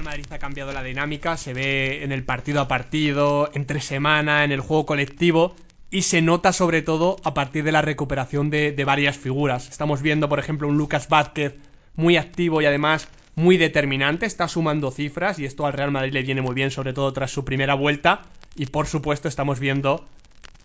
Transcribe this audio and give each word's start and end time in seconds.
Real 0.00 0.16
Madrid 0.16 0.32
ha 0.32 0.38
cambiado 0.38 0.72
la 0.72 0.82
dinámica, 0.82 1.36
se 1.36 1.52
ve 1.52 2.02
en 2.02 2.10
el 2.10 2.24
partido 2.24 2.62
a 2.62 2.68
partido, 2.68 3.50
entre 3.52 3.82
semana, 3.82 4.44
en 4.44 4.52
el 4.52 4.60
juego 4.60 4.86
colectivo 4.86 5.54
y 5.90 6.02
se 6.02 6.22
nota 6.22 6.54
sobre 6.54 6.80
todo 6.80 7.16
a 7.22 7.34
partir 7.34 7.64
de 7.64 7.72
la 7.72 7.82
recuperación 7.82 8.48
de, 8.48 8.82
varias 8.86 9.18
figuras. 9.18 9.68
Estamos 9.68 10.00
viendo, 10.00 10.26
por 10.26 10.38
ejemplo, 10.38 10.68
un 10.68 10.78
Lucas 10.78 11.06
Vázquez 11.10 11.56
muy 11.96 12.16
activo 12.16 12.62
y 12.62 12.64
además 12.64 13.08
muy 13.34 13.58
determinante, 13.58 14.24
está 14.24 14.48
sumando 14.48 14.90
cifras 14.90 15.38
y 15.38 15.44
esto 15.44 15.66
al 15.66 15.74
Real 15.74 15.90
Madrid 15.90 16.14
le 16.14 16.22
viene 16.22 16.40
muy 16.40 16.54
bien, 16.54 16.70
sobre 16.70 16.94
todo 16.94 17.12
tras 17.12 17.30
su 17.30 17.44
primera 17.44 17.74
vuelta. 17.74 18.22
Y 18.56 18.66
por 18.66 18.86
supuesto 18.86 19.28
estamos 19.28 19.60
viendo 19.60 20.06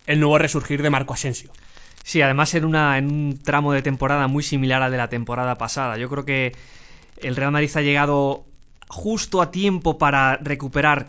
el 0.06 0.18
nuevo 0.18 0.38
resurgir 0.38 0.80
de 0.80 0.88
Marco 0.88 1.12
Asensio. 1.12 1.50
Sí, 2.02 2.22
además 2.22 2.54
en, 2.54 2.64
una, 2.64 2.96
en 2.96 3.12
un 3.12 3.42
tramo 3.42 3.74
de 3.74 3.82
temporada 3.82 4.28
muy 4.28 4.42
similar 4.42 4.80
al 4.80 4.92
de 4.92 4.96
la 4.96 5.10
temporada 5.10 5.56
pasada. 5.56 5.98
Yo 5.98 6.08
creo 6.08 6.24
que 6.24 6.52
el 7.18 7.36
Real 7.36 7.52
Madrid 7.52 7.70
ha 7.74 7.82
llegado 7.82 8.45
justo 8.88 9.42
a 9.42 9.50
tiempo 9.50 9.98
para 9.98 10.36
recuperar 10.36 11.08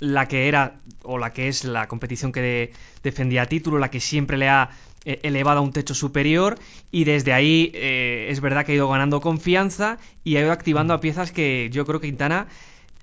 la 0.00 0.26
que 0.26 0.48
era 0.48 0.80
o 1.04 1.18
la 1.18 1.32
que 1.32 1.48
es 1.48 1.64
la 1.64 1.86
competición 1.86 2.32
que 2.32 2.40
de, 2.40 2.72
defendía 3.02 3.46
título, 3.46 3.78
la 3.78 3.90
que 3.90 4.00
siempre 4.00 4.36
le 4.36 4.48
ha 4.48 4.70
eh, 5.04 5.20
elevado 5.22 5.58
a 5.58 5.62
un 5.62 5.72
techo 5.72 5.94
superior 5.94 6.58
y 6.90 7.04
desde 7.04 7.32
ahí 7.32 7.70
eh, 7.74 8.26
es 8.30 8.40
verdad 8.40 8.64
que 8.64 8.72
ha 8.72 8.74
ido 8.74 8.88
ganando 8.88 9.20
confianza 9.20 9.98
y 10.24 10.36
ha 10.36 10.40
ido 10.40 10.52
activando 10.52 10.94
a 10.94 11.00
piezas 11.00 11.32
que 11.32 11.68
yo 11.72 11.86
creo 11.86 12.00
que 12.00 12.08
Quintana 12.08 12.46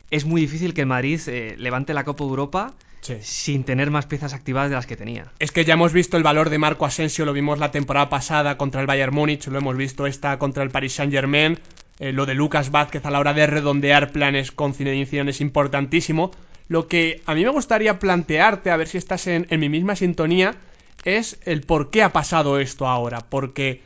es 0.09 0.25
muy 0.25 0.41
difícil 0.41 0.73
que 0.73 0.81
el 0.81 0.87
Madrid 0.87 1.19
eh, 1.27 1.55
levante 1.57 1.93
la 1.93 2.03
Copa 2.03 2.23
de 2.23 2.29
Europa 2.29 2.73
sin 3.21 3.63
tener 3.63 3.91
más 3.91 4.05
piezas 4.05 4.33
activadas 4.33 4.69
de 4.69 4.75
las 4.75 4.85
que 4.85 4.97
tenía. 4.97 5.31
Es 5.39 5.51
que 5.51 5.65
ya 5.65 5.73
hemos 5.73 5.93
visto 5.93 6.17
el 6.17 6.23
valor 6.23 6.49
de 6.49 6.59
Marco 6.59 6.85
Asensio, 6.85 7.25
lo 7.25 7.33
vimos 7.33 7.57
la 7.57 7.71
temporada 7.71 8.09
pasada 8.09 8.57
contra 8.57 8.81
el 8.81 8.87
Bayern 8.87 9.13
Múnich, 9.13 9.47
lo 9.47 9.57
hemos 9.57 9.75
visto 9.77 10.05
esta 10.05 10.37
contra 10.37 10.63
el 10.63 10.69
Paris 10.69 10.93
Saint 10.93 11.11
Germain, 11.11 11.57
eh, 11.99 12.11
lo 12.11 12.25
de 12.25 12.33
Lucas 12.33 12.71
Vázquez 12.71 13.05
a 13.05 13.11
la 13.11 13.19
hora 13.19 13.33
de 13.33 13.47
redondear 13.47 14.11
planes 14.11 14.51
con 14.51 14.73
Zinedine 14.73 15.29
es 15.29 15.41
importantísimo. 15.41 16.31
Lo 16.67 16.87
que 16.87 17.21
a 17.25 17.35
mí 17.35 17.43
me 17.43 17.49
gustaría 17.49 17.99
plantearte, 17.99 18.71
a 18.71 18.77
ver 18.77 18.87
si 18.87 18.97
estás 18.97 19.27
en, 19.27 19.47
en 19.49 19.59
mi 19.59 19.69
misma 19.69 19.95
sintonía, 19.95 20.55
es 21.03 21.39
el 21.45 21.61
por 21.61 21.89
qué 21.89 22.03
ha 22.03 22.13
pasado 22.13 22.59
esto 22.59 22.87
ahora. 22.87 23.19
Porque 23.29 23.81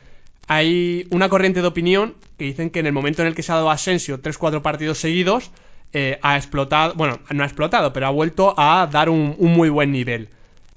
hay 0.46 1.06
una 1.10 1.28
corriente 1.28 1.62
de 1.62 1.66
opinión 1.66 2.14
que 2.38 2.44
dicen 2.44 2.70
que 2.70 2.80
en 2.80 2.86
el 2.86 2.92
momento 2.92 3.22
en 3.22 3.28
el 3.28 3.34
que 3.34 3.42
se 3.42 3.52
ha 3.52 3.56
dado 3.56 3.70
Asensio 3.70 4.20
3-4 4.20 4.62
partidos 4.62 4.98
seguidos, 4.98 5.50
eh, 5.92 6.18
ha 6.22 6.36
explotado, 6.36 6.94
bueno, 6.94 7.20
no 7.30 7.44
ha 7.44 7.46
explotado, 7.46 7.92
pero 7.92 8.06
ha 8.06 8.10
vuelto 8.10 8.54
a 8.56 8.88
dar 8.90 9.08
un, 9.08 9.36
muy 9.38 9.68
buen 9.68 9.92
nivel. 9.92 10.28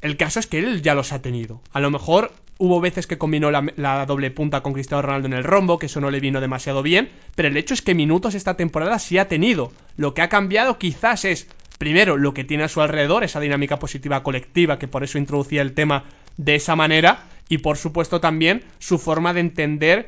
El 0.02 0.16
caso 0.16 0.40
es 0.40 0.46
que 0.46 0.60
él 0.60 0.84
ya 0.84 0.94
los 0.94 1.12
ha 1.12 1.22
tenido. 1.22 1.60
A 1.74 1.80
lo 1.80 1.90
mejor 1.90 2.32
hubo 2.58 2.82
veces 2.82 3.08
que 3.08 3.18
combinó 3.18 3.52
la, 3.52 4.06
doble 4.06 4.32
punta 4.32 4.62
con 4.62 4.74
Cristiano 4.74 5.02
Ronaldo 5.02 5.28
en 5.28 5.34
el 5.34 5.44
rombo, 5.44 5.78
que 5.78 5.86
eso 5.88 6.02
no 6.02 6.12
le 6.12 6.20
vino 6.20 6.42
demasiado 6.42 6.82
bien, 6.84 7.10
pero 7.36 7.48
el 7.48 7.58
hecho 7.58 7.74
es 7.74 7.82
que 7.82 7.96
minutos 7.96 8.36
esta 8.36 8.56
temporada 8.56 9.00
sí 9.00 9.18
ha 9.18 9.28
tenido. 9.28 9.72
Lo 9.96 10.14
que 10.14 10.22
ha 10.22 10.30
cambiado 10.30 10.78
quizás 10.78 11.26
es, 11.26 11.48
primero, 11.78 12.18
lo 12.18 12.34
que 12.34 12.44
tiene 12.44 12.64
a 12.64 12.70
su 12.70 12.82
alrededor, 12.82 13.24
esa 13.24 13.40
dinámica 13.40 13.78
positiva 13.80 14.24
colectiva, 14.24 14.80
que 14.80 14.88
por 14.88 15.04
eso 15.04 15.18
introducía 15.18 15.62
el 15.62 15.74
tema 15.74 16.06
de 16.38 16.56
esa 16.56 16.76
manera, 16.76 17.26
y 17.50 17.60
por 17.60 17.78
supuesto 17.78 18.20
también 18.20 18.64
su 18.80 18.98
forma 18.98 19.34
de 19.34 19.40
entender 19.40 20.08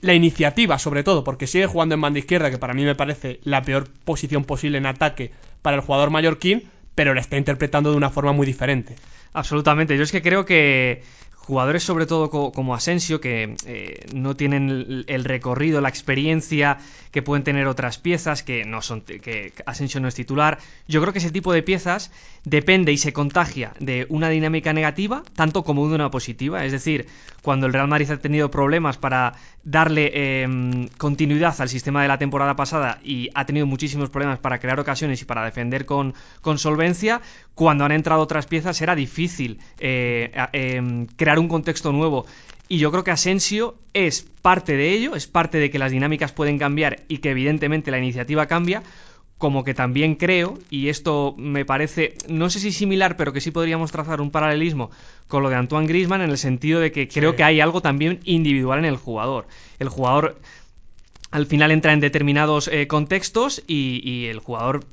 la 0.00 0.14
iniciativa, 0.14 0.78
sobre 0.78 1.02
todo, 1.02 1.24
porque 1.24 1.46
sigue 1.46 1.66
jugando 1.66 1.94
en 1.94 2.00
banda 2.00 2.20
izquierda, 2.20 2.50
que 2.50 2.58
para 2.58 2.74
mí 2.74 2.84
me 2.84 2.94
parece 2.94 3.40
la 3.42 3.62
peor 3.62 3.88
posición 4.04 4.44
posible 4.44 4.78
en 4.78 4.86
ataque 4.86 5.32
para 5.60 5.76
el 5.76 5.82
jugador 5.82 6.10
mallorquín, 6.10 6.70
pero 6.94 7.14
la 7.14 7.20
está 7.20 7.36
interpretando 7.36 7.90
de 7.90 7.96
una 7.96 8.10
forma 8.10 8.32
muy 8.32 8.46
diferente. 8.46 8.94
Absolutamente. 9.32 9.96
Yo 9.96 10.02
es 10.02 10.12
que 10.12 10.22
creo 10.22 10.44
que 10.44 11.02
jugadores 11.48 11.82
sobre 11.82 12.04
todo 12.04 12.28
como 12.28 12.74
Asensio, 12.74 13.22
que 13.22 13.56
eh, 13.64 14.06
no 14.12 14.36
tienen 14.36 15.04
el 15.06 15.24
recorrido, 15.24 15.80
la 15.80 15.88
experiencia 15.88 16.76
que 17.10 17.22
pueden 17.22 17.42
tener 17.42 17.66
otras 17.66 17.96
piezas, 17.96 18.42
que 18.42 18.66
no 18.66 18.82
son 18.82 19.00
que 19.00 19.54
Asensio 19.64 19.98
no 19.98 20.08
es 20.08 20.14
titular. 20.14 20.58
Yo 20.88 21.00
creo 21.00 21.14
que 21.14 21.20
ese 21.20 21.30
tipo 21.30 21.54
de 21.54 21.62
piezas 21.62 22.12
depende 22.44 22.92
y 22.92 22.98
se 22.98 23.14
contagia 23.14 23.72
de 23.80 24.04
una 24.10 24.28
dinámica 24.28 24.74
negativa 24.74 25.22
tanto 25.36 25.64
como 25.64 25.88
de 25.88 25.94
una 25.94 26.10
positiva. 26.10 26.66
Es 26.66 26.72
decir, 26.72 27.06
cuando 27.40 27.66
el 27.66 27.72
Real 27.72 27.88
Madrid 27.88 28.10
ha 28.10 28.18
tenido 28.18 28.50
problemas 28.50 28.98
para 28.98 29.32
darle 29.64 30.42
em, 30.42 30.88
continuidad 30.98 31.58
al 31.60 31.70
sistema 31.70 32.02
de 32.02 32.08
la 32.08 32.18
temporada 32.18 32.56
pasada 32.56 33.00
y 33.02 33.30
ha 33.34 33.46
tenido 33.46 33.66
muchísimos 33.66 34.10
problemas 34.10 34.38
para 34.38 34.58
crear 34.58 34.78
ocasiones 34.80 35.22
y 35.22 35.24
para 35.24 35.44
defender 35.44 35.86
con, 35.86 36.12
con 36.42 36.58
solvencia, 36.58 37.22
cuando 37.58 37.84
han 37.84 37.90
entrado 37.90 38.22
otras 38.22 38.46
piezas 38.46 38.80
era 38.82 38.94
difícil 38.94 39.58
eh, 39.80 40.30
em, 40.52 41.06
crear 41.06 41.40
un 41.40 41.48
contexto 41.48 41.90
nuevo. 41.90 42.24
Y 42.68 42.78
yo 42.78 42.92
creo 42.92 43.02
que 43.02 43.10
Asensio 43.10 43.74
es 43.94 44.22
parte 44.22 44.76
de 44.76 44.92
ello, 44.92 45.16
es 45.16 45.26
parte 45.26 45.58
de 45.58 45.68
que 45.68 45.80
las 45.80 45.90
dinámicas 45.90 46.30
pueden 46.30 46.56
cambiar 46.56 47.00
y 47.08 47.18
que 47.18 47.30
evidentemente 47.30 47.90
la 47.90 47.98
iniciativa 47.98 48.46
cambia, 48.46 48.84
como 49.38 49.64
que 49.64 49.74
también 49.74 50.14
creo, 50.14 50.56
y 50.70 50.88
esto 50.88 51.34
me 51.36 51.64
parece, 51.64 52.14
no 52.28 52.48
sé 52.48 52.60
si 52.60 52.70
similar, 52.70 53.16
pero 53.16 53.32
que 53.32 53.40
sí 53.40 53.50
podríamos 53.50 53.90
trazar 53.90 54.20
un 54.20 54.30
paralelismo 54.30 54.92
con 55.26 55.42
lo 55.42 55.50
de 55.50 55.56
Antoine 55.56 55.88
Grisman 55.88 56.20
en 56.20 56.30
el 56.30 56.38
sentido 56.38 56.78
de 56.78 56.92
que 56.92 57.08
creo 57.08 57.34
que 57.34 57.42
hay 57.42 57.60
algo 57.60 57.80
también 57.80 58.20
individual 58.22 58.78
en 58.78 58.84
el 58.84 58.96
jugador. 58.98 59.48
El 59.80 59.88
jugador 59.88 60.38
al 61.32 61.46
final 61.46 61.72
entra 61.72 61.92
en 61.92 61.98
determinados 61.98 62.68
eh, 62.68 62.86
contextos 62.86 63.64
y, 63.66 64.26
el 64.26 64.38
jugador 64.38 64.84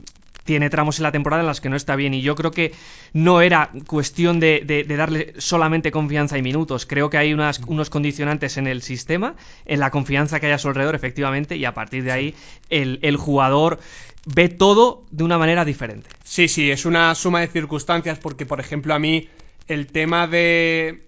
tiene 0.45 0.69
tramos 0.69 1.00
en 1.00 1.03
la 1.03 1.11
temporada 1.11 1.41
en 1.41 1.47
las 1.47 1.59
que 1.59 1.69
no 1.69 1.75
está 1.75 1.95
bien 1.95 2.13
y 2.13 2.22
yo 2.22 2.35
creo 2.35 2.51
que 2.51 2.72
no 3.13 3.41
era 3.41 3.72
cuestión 3.88 4.39
de, 4.39 4.85
darle 4.88 5.33
solamente 5.38 5.91
confianza 5.91 6.38
y 6.38 6.41
minutos. 6.41 6.85
Creo 6.85 7.09
que 7.09 7.17
hay 7.17 7.33
unas, 7.33 7.59
unos 7.67 7.89
condicionantes 7.89 8.57
en 8.57 8.67
el 8.67 8.81
sistema, 8.81 9.35
en 9.66 9.79
la 9.79 9.89
confianza 9.91 10.39
que 10.39 10.45
hay 10.45 10.51
a 10.53 10.59
su 10.59 10.69
alrededor, 10.69 10.95
efectivamente, 10.95 11.57
y 11.57 11.66
a 11.66 11.73
partir 11.73 12.03
de 12.03 12.11
ahí 12.11 12.35
el, 12.69 13.00
el 13.01 13.17
jugador 13.17 13.79
ve 14.25 14.47
todo 14.47 15.03
de 15.11 15.23
una 15.23 15.38
manera 15.38 15.66
diferente. 15.66 16.09
Sí, 16.23 16.47
sí, 16.47 16.72
es 16.72 16.85
una 16.85 17.13
suma 17.16 17.41
de 17.41 17.47
circunstancias 17.47 18.19
porque, 18.19 18.45
por 18.45 18.59
ejemplo, 18.59 18.94
a 18.94 19.00
mí 19.00 19.27
el 19.67 19.88
tema 19.88 20.27
de 20.27 21.06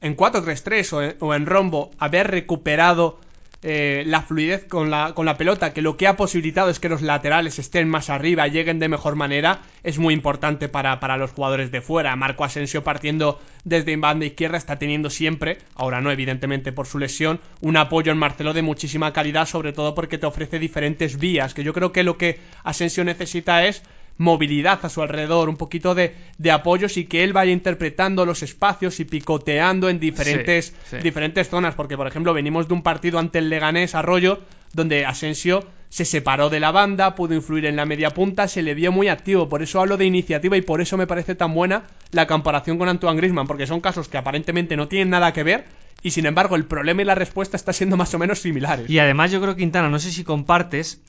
en 0.00 0.16
4-3-3 0.16 1.16
o, 1.20 1.26
o 1.26 1.34
en 1.34 1.46
rombo 1.46 1.92
haber 1.98 2.30
recuperado 2.30 3.20
eh, 3.62 4.04
la 4.06 4.22
fluidez 4.22 4.64
con 4.64 4.90
la, 4.90 5.12
con 5.14 5.26
la 5.26 5.36
pelota, 5.36 5.74
que 5.74 5.82
lo 5.82 5.96
que 5.96 6.06
ha 6.06 6.16
posibilitado 6.16 6.70
es 6.70 6.80
que 6.80 6.88
los 6.88 7.02
laterales 7.02 7.58
estén 7.58 7.88
más 7.88 8.08
arriba, 8.08 8.48
lleguen 8.48 8.78
de 8.78 8.88
mejor 8.88 9.16
manera, 9.16 9.60
es 9.82 9.98
muy 9.98 10.14
importante 10.14 10.68
para, 10.68 10.98
para 10.98 11.16
los 11.16 11.32
jugadores 11.32 11.70
de 11.70 11.82
fuera. 11.82 12.16
Marco 12.16 12.44
Asensio 12.44 12.82
partiendo 12.84 13.38
desde 13.64 13.96
banda 13.96 14.24
izquierda 14.24 14.56
está 14.56 14.78
teniendo 14.78 15.10
siempre, 15.10 15.58
ahora 15.74 16.00
no 16.00 16.10
evidentemente 16.10 16.72
por 16.72 16.86
su 16.86 16.98
lesión, 16.98 17.40
un 17.60 17.76
apoyo 17.76 18.12
en 18.12 18.18
Marcelo 18.18 18.54
de 18.54 18.62
muchísima 18.62 19.12
calidad, 19.12 19.46
sobre 19.46 19.72
todo 19.72 19.94
porque 19.94 20.18
te 20.18 20.26
ofrece 20.26 20.58
diferentes 20.58 21.18
vías, 21.18 21.52
que 21.52 21.64
yo 21.64 21.74
creo 21.74 21.92
que 21.92 22.02
lo 22.02 22.16
que 22.16 22.40
Asensio 22.64 23.04
necesita 23.04 23.66
es 23.66 23.82
movilidad 24.20 24.80
a 24.82 24.90
su 24.90 25.00
alrededor, 25.00 25.48
un 25.48 25.56
poquito 25.56 25.94
de, 25.94 26.14
de, 26.36 26.50
apoyos 26.50 26.98
y 26.98 27.06
que 27.06 27.24
él 27.24 27.32
vaya 27.32 27.52
interpretando 27.52 28.26
los 28.26 28.42
espacios 28.42 29.00
y 29.00 29.06
picoteando 29.06 29.88
en 29.88 29.98
diferentes, 29.98 30.74
diferentes 31.02 31.48
zonas. 31.48 31.74
Porque, 31.74 31.96
por 31.96 32.06
ejemplo, 32.06 32.34
venimos 32.34 32.68
de 32.68 32.74
un 32.74 32.82
partido 32.82 33.18
ante 33.18 33.38
el 33.38 33.48
Leganés 33.48 33.94
Arroyo, 33.94 34.40
donde 34.74 35.06
Asensio 35.06 35.64
se 35.88 36.04
separó 36.04 36.50
de 36.50 36.60
la 36.60 36.70
banda, 36.70 37.14
pudo 37.14 37.34
influir 37.34 37.64
en 37.64 37.76
la 37.76 37.86
media 37.86 38.10
punta, 38.10 38.46
se 38.46 38.60
le 38.60 38.74
vio 38.74 38.92
muy 38.92 39.08
activo. 39.08 39.48
Por 39.48 39.62
eso 39.62 39.80
hablo 39.80 39.96
de 39.96 40.04
iniciativa 40.04 40.54
y 40.54 40.60
por 40.60 40.82
eso 40.82 40.98
me 40.98 41.06
parece 41.06 41.34
tan 41.34 41.54
buena 41.54 41.84
la 42.12 42.26
comparación 42.26 42.76
con 42.76 42.90
Antoine 42.90 43.16
Grisman, 43.16 43.46
porque 43.46 43.66
son 43.66 43.80
casos 43.80 44.08
que 44.08 44.18
aparentemente 44.18 44.76
no 44.76 44.86
tienen 44.86 45.08
nada 45.08 45.32
que 45.32 45.44
ver. 45.44 45.64
Y 46.02 46.10
sin 46.10 46.26
embargo, 46.26 46.56
el 46.56 46.66
problema 46.66 47.00
y 47.00 47.06
la 47.06 47.14
respuesta 47.14 47.56
está 47.56 47.72
siendo 47.72 47.96
más 47.96 48.12
o 48.12 48.18
menos 48.18 48.40
similares. 48.40 48.88
Y 48.90 48.98
además, 48.98 49.30
yo 49.30 49.40
creo, 49.40 49.56
Quintana, 49.56 49.88
no 49.88 49.98
sé 49.98 50.10
si 50.12 50.24
compartes. 50.24 51.00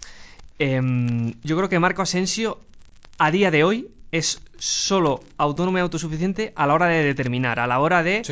Em, 0.60 1.34
yo 1.44 1.58
creo 1.58 1.68
que 1.68 1.80
Marco 1.80 2.02
Asensio 2.02 2.60
a 3.22 3.30
día 3.30 3.52
de 3.52 3.64
hoy 3.64 3.88
es 4.12 4.42
solo 4.58 5.24
autónomo 5.38 5.78
y 5.78 5.82
autosuficiente 5.82 6.54
a 6.56 6.66
la 6.66 6.74
hora 6.74 6.88
de 6.88 7.04
determinar, 7.04 7.60
a 7.60 7.68
la 7.68 7.80
hora 7.80 8.02
de 8.02 8.24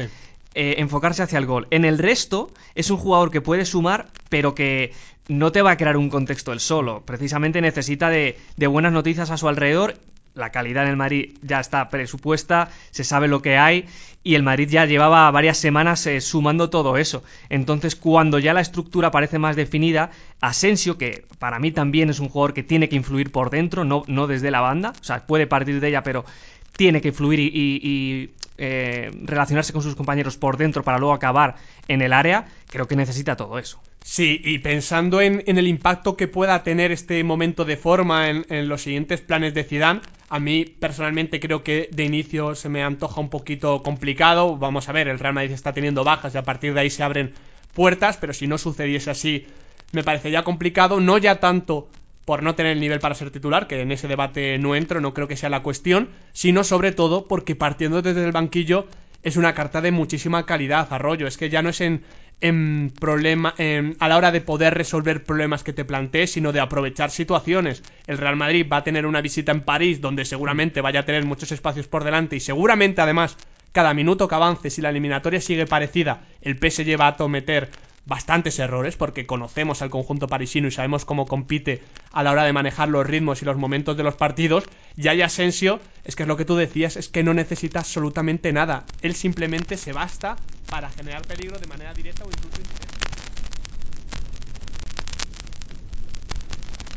eh, 0.56 0.76
enfocarse 0.80 1.22
hacia 1.22 1.38
el 1.38 1.46
gol. 1.46 1.68
En 1.70 1.86
el 1.86 2.00
resto 2.00 2.52
es 2.74 2.90
un 2.90 2.98
jugador 2.98 3.30
que 3.30 3.40
puede 3.40 3.66
sumar, 3.66 4.08
pero 4.30 4.56
que 4.56 4.92
no 5.28 5.52
te 5.52 5.62
va 5.62 5.72
a 5.72 5.78
crear 5.78 5.96
un 5.96 6.10
contexto 6.10 6.54
él 6.54 6.60
solo. 6.60 7.04
Precisamente 7.06 7.62
necesita 7.62 8.10
de, 8.10 8.40
de 8.58 8.66
buenas 8.66 8.92
noticias 8.92 9.30
a 9.30 9.38
su 9.38 9.48
alrededor 9.48 9.94
la 10.36 10.52
calidad 10.52 10.84
en 10.84 10.92
el 10.92 10.98
Madrid 10.98 11.38
ya 11.42 11.60
está 11.60 11.90
presupuesta, 11.90 12.70
se 12.92 13.04
sabe 13.04 13.28
lo 13.28 13.42
que 13.42 13.58
hay 13.58 13.86
y 14.24 14.36
el 14.36 14.44
Madrid 14.44 14.70
ya 14.70 14.86
llevaba 14.86 15.30
varias 15.32 15.58
semanas 15.58 16.06
eh, 16.06 16.22
sumando 16.22 16.70
todo 16.70 16.98
eso. 16.98 17.24
Entonces, 17.50 17.96
cuando 17.96 18.40
ya 18.40 18.54
la 18.54 18.62
estructura 18.62 19.12
parece 19.12 19.40
más 19.40 19.56
definida, 19.56 20.12
Asensio, 20.42 20.98
que 20.98 21.26
para 21.40 21.60
mí 21.60 21.72
también 21.72 22.10
es 22.10 22.20
un 22.20 22.30
jugador 22.30 22.54
que 22.54 22.64
tiene 22.64 22.90
que 22.90 22.96
influir 22.96 23.32
por 23.32 23.50
dentro, 23.50 23.86
no, 23.86 24.04
no 24.08 24.28
desde 24.28 24.52
la 24.52 24.62
banda, 24.62 24.94
o 25.00 25.04
sea, 25.04 25.26
puede 25.26 25.48
partir 25.48 25.80
de 25.80 25.88
ella, 25.88 26.04
pero 26.04 26.26
tiene 26.76 27.02
que 27.02 27.12
fluir 27.12 27.40
y, 27.40 28.32
eh, 28.58 29.12
relacionarse 29.24 29.74
con 29.74 29.82
sus 29.82 29.96
compañeros 29.96 30.38
por 30.38 30.58
dentro 30.58 30.84
para 30.84 30.98
luego 30.98 31.14
acabar 31.14 31.56
en 31.88 32.02
el 32.02 32.14
área, 32.14 32.48
creo 32.68 32.88
que 32.88 32.96
necesita 32.96 33.36
todo 33.36 33.58
eso. 33.60 33.82
Sí, 34.02 34.42
y 34.44 34.60
pensando 34.60 35.22
en, 35.22 35.44
el 35.46 35.68
impacto 35.68 36.16
que 36.16 36.28
pueda 36.28 36.64
tener 36.64 36.92
este 36.92 37.24
momento 37.24 37.66
de 37.66 37.78
forma 37.78 38.30
en, 38.30 38.70
los 38.70 38.82
siguientes 38.82 39.22
planes 39.22 39.54
de 39.54 39.64
Zidane, 39.64 40.02
a 40.30 40.40
mí 40.40 40.66
personalmente 40.66 41.40
creo 41.40 41.64
que 41.64 41.90
de 41.92 42.06
inicio 42.06 42.56
se 42.56 42.70
me 42.70 42.82
antoja 42.82 43.20
un 43.20 43.30
poquito 43.30 43.84
complicado. 43.84 44.58
Vamos 44.58 44.90
a 44.90 44.94
ver, 44.94 45.08
el 45.08 45.20
Real 45.20 45.34
Madrid 45.34 45.52
está 45.52 45.74
teniendo 45.74 46.04
bajas 46.04 46.34
y 46.34 46.38
a 46.38 46.44
partir 46.44 46.74
de 46.74 46.80
ahí 46.80 46.90
se 46.90 47.04
abren 47.04 47.34
puertas, 47.74 48.18
pero 48.18 48.34
si 48.34 48.48
no 48.48 48.58
sucediese 48.58 49.12
así, 49.12 49.46
me 49.92 50.04
parecería 50.04 50.44
complicado, 50.44 51.00
no 51.00 51.18
ya 51.18 51.40
tanto 51.40 51.90
por 52.26 52.44
no 52.44 52.56
tener 52.56 52.74
el 52.74 52.80
nivel 52.80 53.00
para 53.00 53.16
ser 53.16 53.32
titular, 53.32 53.68
que 53.68 53.82
en 53.82 53.92
ese 53.92 54.08
debate 54.08 54.58
no 54.60 54.76
entro, 54.76 55.02
no 55.02 55.14
creo 55.14 55.28
que 55.28 55.36
sea 55.36 55.50
la 55.50 55.64
cuestión, 55.64 56.10
sino 56.32 56.64
sobre 56.64 56.92
todo 56.92 57.28
porque 57.28 57.56
partiendo 57.56 58.02
desde 58.02 58.24
el 58.24 58.32
banquillo 58.32 58.88
es 59.24 59.36
una 59.36 59.54
carta 59.54 59.82
de 59.82 59.92
muchísima 59.92 60.46
calidad, 60.46 60.88
Arroyo. 60.92 61.28
Es 61.28 61.38
que 61.38 61.50
ya 61.50 61.62
no 61.62 61.70
es 61.70 61.82
en, 61.82 62.04
en 62.42 62.92
problema 63.00 63.54
a 64.00 64.08
la 64.08 64.18
hora 64.18 64.32
de 64.32 64.42
poder 64.42 64.74
resolver 64.74 65.24
problemas 65.24 65.64
que 65.64 65.74
te 65.74 65.86
plantees, 65.86 66.32
sino 66.32 66.52
de 66.52 66.60
aprovechar 66.60 67.12
situaciones. 67.12 67.84
El 68.08 68.18
Real 68.18 68.36
Madrid 68.36 68.66
va 68.72 68.78
a 68.78 68.84
tener 68.84 69.06
una 69.06 69.22
visita 69.22 69.52
en 69.52 69.62
París 69.62 70.02
donde 70.02 70.26
seguramente 70.26 70.82
vaya 70.82 71.02
a 71.02 71.06
tener 71.06 71.26
muchos 71.26 71.52
espacios 71.52 71.88
por 71.88 72.04
delante 72.04 72.36
y 72.36 72.40
seguramente 72.40 73.02
además 73.02 73.38
cada 73.72 73.94
minuto 73.94 74.28
que 74.28 74.36
avance, 74.36 74.70
si 74.70 74.82
la 74.82 74.90
eliminatoria 74.90 75.42
sigue 75.42 75.68
parecida, 75.68 76.22
el 76.42 76.58
PSG 76.58 77.00
va 77.00 77.08
a 77.08 77.18
cometer 77.18 77.70
bastantes 78.06 78.58
errores 78.58 78.96
porque 78.96 79.28
conocemos 79.28 79.82
al 79.82 79.92
conjunto 79.92 80.28
parisino 80.28 80.68
y 80.68 80.72
sabemos 80.72 81.06
cómo 81.06 81.28
compite 81.28 81.84
a 82.12 82.24
la 82.24 82.32
hora 82.32 82.44
de 82.44 82.54
manejar 82.54 82.90
los 82.90 83.06
ritmos 83.06 83.42
y 83.42 83.46
los 83.46 83.58
momentos 83.58 83.96
de 83.96 84.04
los 84.04 84.16
partidos. 84.16 84.64
Y 84.98 85.08
hay 85.08 85.22
Asensio, 85.22 85.80
es 86.04 86.16
que 86.16 86.24
es 86.24 86.28
lo 86.28 86.36
que 86.36 86.46
tú 86.46 86.56
decías, 86.56 86.98
es 86.98 87.10
que 87.10 87.24
no 87.24 87.36
necesita 87.36 87.80
absolutamente 87.80 88.52
nada. 88.52 88.86
Él 89.04 89.14
simplemente 89.14 89.78
se 89.78 89.94
basta 89.94 90.38
para 90.70 90.90
generar 90.92 91.24
peligro 91.26 91.58
de 91.58 91.66
manera 91.66 91.94
directa 91.94 92.24
o 92.26 92.30
incluso 92.30 92.62
indirecta. 92.62 92.89